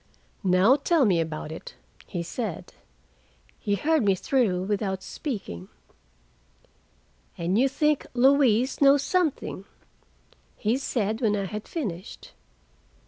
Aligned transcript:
"Now 0.43 0.77
tell 0.77 1.05
me 1.05 1.21
about 1.21 1.51
it," 1.51 1.75
he 2.07 2.23
said. 2.23 2.73
He 3.59 3.75
heard 3.75 4.03
me 4.03 4.15
through 4.15 4.63
without 4.63 5.03
speaking. 5.03 5.67
"And 7.37 7.55
you 7.55 7.69
think 7.69 8.07
Louise 8.15 8.81
knows 8.81 9.03
something?" 9.03 9.63
he 10.57 10.75
said 10.79 11.21
when 11.21 11.35
I 11.35 11.45
had 11.45 11.67
finished. 11.67 12.31